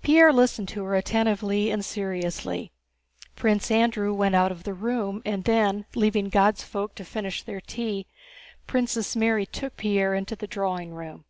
[0.00, 2.72] Pierre listened to her attentively and seriously.
[3.36, 7.60] Prince Andrew went out of the room, and then, leaving "God's folk" to finish their
[7.60, 8.06] tea,
[8.66, 11.26] Princess Mary took Pierre into the drawing room.